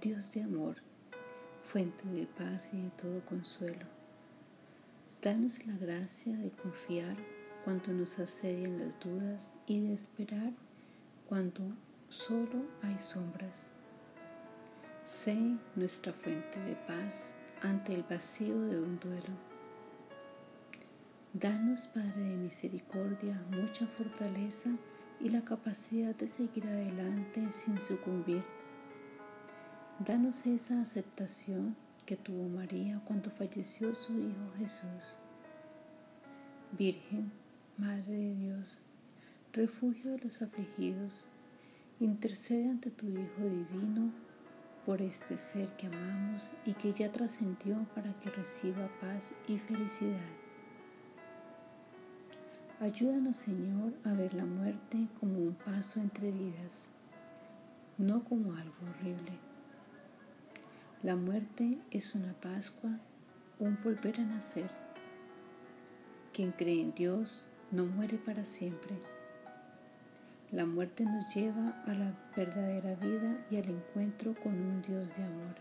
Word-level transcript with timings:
Dios 0.00 0.30
de 0.32 0.42
amor, 0.42 0.76
fuente 1.64 2.06
de 2.08 2.26
paz 2.26 2.74
y 2.74 2.82
de 2.82 2.90
todo 2.90 3.24
consuelo. 3.24 3.86
Danos 5.22 5.66
la 5.66 5.74
gracia 5.78 6.36
de 6.36 6.50
confiar 6.50 7.16
cuando 7.64 7.94
nos 7.94 8.18
asedian 8.18 8.78
las 8.78 9.00
dudas 9.00 9.56
y 9.66 9.80
de 9.80 9.94
esperar 9.94 10.52
cuando 11.26 11.62
solo 12.10 12.66
hay 12.82 12.98
sombras. 12.98 13.70
Sé 15.02 15.38
nuestra 15.76 16.12
fuente 16.12 16.60
de 16.60 16.74
paz 16.74 17.32
ante 17.62 17.94
el 17.94 18.02
vacío 18.02 18.60
de 18.60 18.78
un 18.78 19.00
duelo. 19.00 19.32
Danos, 21.32 21.86
Padre 21.86 22.20
de 22.20 22.36
Misericordia, 22.36 23.42
mucha 23.50 23.86
fortaleza 23.86 24.68
y 25.20 25.30
la 25.30 25.42
capacidad 25.42 26.14
de 26.14 26.28
seguir 26.28 26.66
adelante 26.66 27.50
sin 27.50 27.80
sucumbir 27.80 28.44
Danos 29.98 30.44
esa 30.44 30.82
aceptación 30.82 31.74
que 32.04 32.16
tuvo 32.16 32.50
María 32.50 33.00
cuando 33.06 33.30
falleció 33.30 33.94
su 33.94 34.12
Hijo 34.12 34.52
Jesús. 34.58 35.16
Virgen, 36.72 37.32
Madre 37.78 38.12
de 38.12 38.34
Dios, 38.34 38.78
refugio 39.54 40.10
de 40.10 40.18
los 40.18 40.42
afligidos, 40.42 41.26
intercede 41.98 42.68
ante 42.68 42.90
tu 42.90 43.06
Hijo 43.06 43.42
Divino 43.42 44.12
por 44.84 45.00
este 45.00 45.38
ser 45.38 45.74
que 45.78 45.86
amamos 45.86 46.52
y 46.66 46.74
que 46.74 46.92
ya 46.92 47.10
trascendió 47.10 47.82
para 47.94 48.12
que 48.20 48.28
reciba 48.28 48.90
paz 49.00 49.32
y 49.48 49.56
felicidad. 49.56 50.20
Ayúdanos, 52.80 53.38
Señor, 53.38 53.94
a 54.04 54.12
ver 54.12 54.34
la 54.34 54.44
muerte 54.44 55.08
como 55.18 55.38
un 55.38 55.54
paso 55.54 56.00
entre 56.00 56.30
vidas, 56.30 56.88
no 57.96 58.22
como 58.24 58.54
algo 58.54 58.76
horrible. 58.90 59.35
La 61.06 61.14
muerte 61.14 61.78
es 61.92 62.16
una 62.16 62.32
Pascua, 62.32 62.90
un 63.60 63.78
volver 63.84 64.18
a 64.18 64.24
nacer. 64.24 64.68
Quien 66.32 66.50
cree 66.50 66.80
en 66.80 66.94
Dios 66.96 67.46
no 67.70 67.86
muere 67.86 68.18
para 68.18 68.44
siempre. 68.44 68.98
La 70.50 70.66
muerte 70.66 71.04
nos 71.04 71.32
lleva 71.32 71.80
a 71.86 71.94
la 71.94 72.12
verdadera 72.36 72.96
vida 72.96 73.38
y 73.52 73.56
al 73.56 73.70
encuentro 73.70 74.34
con 74.34 74.54
un 74.54 74.82
Dios 74.82 75.06
de 75.16 75.22
amor. 75.22 75.54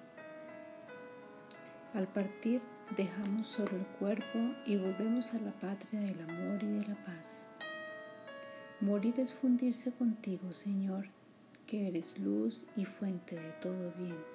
Al 1.94 2.08
partir 2.08 2.64
dejamos 2.98 3.46
solo 3.46 3.78
el 3.78 3.86
cuerpo 4.00 4.40
y 4.66 4.78
volvemos 4.78 5.32
a 5.36 5.40
la 5.42 5.52
patria 5.52 6.00
del 6.00 6.22
amor 6.22 6.64
y 6.64 6.80
de 6.80 6.88
la 6.88 6.96
paz. 7.04 7.48
Morir 8.82 9.20
es 9.20 9.32
fundirse 9.32 9.92
contigo, 9.92 10.52
Señor, 10.54 11.06
que 11.68 11.88
eres 11.88 12.18
luz 12.18 12.66
y 12.76 12.86
fuente 12.86 13.36
de 13.36 13.52
todo 13.62 13.94
bien. 13.96 14.35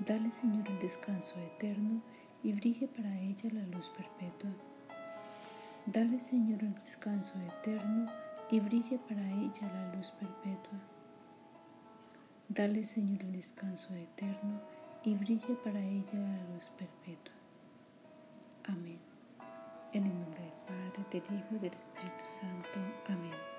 Dale, 0.00 0.30
Señor, 0.30 0.68
el 0.68 0.78
descanso 0.80 1.38
eterno 1.38 2.02
y 2.42 2.52
brille 2.52 2.88
para 2.88 3.16
ella 3.20 3.48
la 3.52 3.66
luz 3.66 3.90
perpetua. 3.90 4.50
Dale, 5.86 6.18
Señor, 6.18 6.62
el 6.62 6.74
descanso 6.74 7.34
eterno 7.40 8.10
y 8.50 8.60
brille 8.60 8.98
para 8.98 9.22
ella 9.30 9.72
la 9.72 9.94
luz 9.94 10.10
perpetua. 10.10 10.78
Dale, 12.48 12.82
Señor, 12.84 13.22
el 13.22 13.32
descanso 13.32 13.94
eterno 13.94 14.60
y 15.04 15.14
brille 15.14 15.54
para 15.62 15.80
ella 15.80 16.14
la 16.14 16.54
luz 16.54 16.70
perpetua. 16.76 17.34
Amén. 18.64 18.98
En 19.92 20.06
el 20.06 20.20
nombre 20.20 20.40
del 20.42 20.52
Padre, 20.66 21.04
del 21.10 21.38
Hijo 21.38 21.54
y 21.54 21.58
del 21.58 21.74
Espíritu 21.74 22.24
Santo. 22.26 22.78
Amén. 23.08 23.53